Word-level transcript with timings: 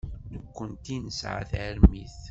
Nekkenti 0.33 0.95
nesɛa 0.99 1.43
tarmit. 1.51 2.13